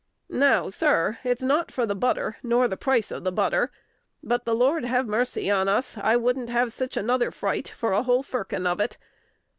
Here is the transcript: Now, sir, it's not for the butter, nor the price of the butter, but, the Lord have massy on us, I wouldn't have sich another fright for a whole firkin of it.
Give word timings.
Now, 0.33 0.69
sir, 0.69 1.19
it's 1.23 1.43
not 1.43 1.71
for 1.71 1.85
the 1.85 1.93
butter, 1.93 2.37
nor 2.41 2.67
the 2.67 2.75
price 2.75 3.11
of 3.11 3.23
the 3.23 3.31
butter, 3.31 3.71
but, 4.23 4.45
the 4.45 4.55
Lord 4.55 4.83
have 4.83 5.05
massy 5.07 5.51
on 5.51 5.69
us, 5.69 5.95
I 5.95 6.15
wouldn't 6.15 6.49
have 6.49 6.73
sich 6.73 6.97
another 6.97 7.29
fright 7.29 7.67
for 7.67 7.91
a 7.91 8.01
whole 8.01 8.23
firkin 8.23 8.65
of 8.65 8.79
it. 8.79 8.97